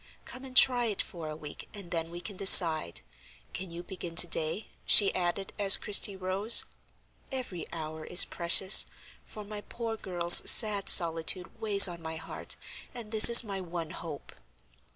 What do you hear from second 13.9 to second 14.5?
hope."